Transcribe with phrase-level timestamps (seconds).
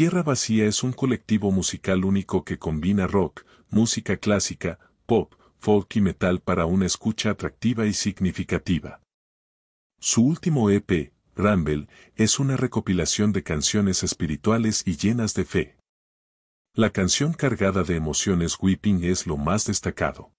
[0.00, 6.00] Tierra Vacía es un colectivo musical único que combina rock, música clásica, pop, folk y
[6.00, 9.02] metal para una escucha atractiva y significativa.
[9.98, 11.86] Su último EP, Rumble,
[12.16, 15.76] es una recopilación de canciones espirituales y llenas de fe.
[16.72, 20.32] La canción cargada de emociones Weeping es lo más destacado.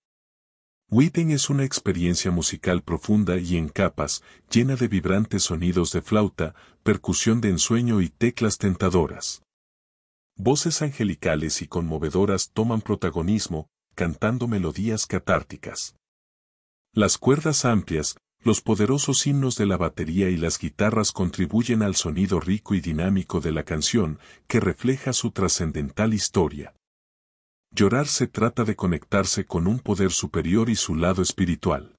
[0.90, 6.56] Weeping es una experiencia musical profunda y en capas, llena de vibrantes sonidos de flauta,
[6.82, 9.44] percusión de ensueño y teclas tentadoras.
[10.36, 15.96] Voces angelicales y conmovedoras toman protagonismo, cantando melodías catárticas.
[16.94, 22.40] Las cuerdas amplias, los poderosos himnos de la batería y las guitarras contribuyen al sonido
[22.40, 26.74] rico y dinámico de la canción, que refleja su trascendental historia.
[27.74, 31.96] Llorar se trata de conectarse con un poder superior y su lado espiritual.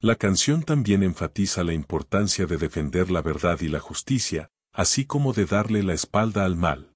[0.00, 5.34] La canción también enfatiza la importancia de defender la verdad y la justicia, así como
[5.34, 6.89] de darle la espalda al mal.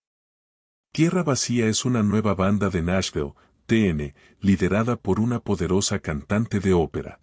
[0.94, 3.32] Tierra Vacía es una nueva banda de Nashville,
[3.66, 7.20] TN, liderada por una poderosa cantante de ópera.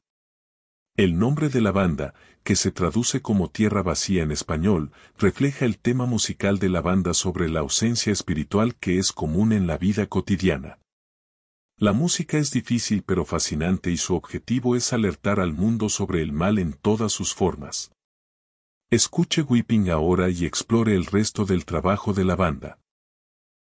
[0.98, 5.80] El nombre de la banda, que se traduce como Tierra Vacía en español, refleja el
[5.80, 10.06] tema musical de la banda sobre la ausencia espiritual que es común en la vida
[10.06, 10.78] cotidiana.
[11.78, 16.34] La música es difícil pero fascinante y su objetivo es alertar al mundo sobre el
[16.34, 17.94] mal en todas sus formas.
[18.90, 22.78] Escuche Weeping ahora y explore el resto del trabajo de la banda.